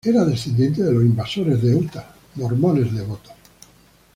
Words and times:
Era 0.03 0.25
descendiente 0.25 0.81
de 0.81 0.93
los 0.93 1.03
pioneros 1.29 1.61
de 1.61 1.75
Utah, 1.75 2.11
mormones 2.33 2.91
devotos. 2.91 3.33